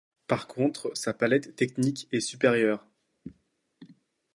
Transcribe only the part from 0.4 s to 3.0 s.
contre, sa palette technique est supérieure.